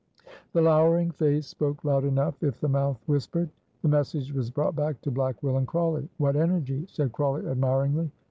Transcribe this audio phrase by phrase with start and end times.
[0.53, 3.51] The lowering face spoke loud enough if the mouth whispered.
[3.83, 6.09] The message was brought back to Black Will and Crawley.
[6.17, 8.09] "What energy!" said Crawley, admiringly.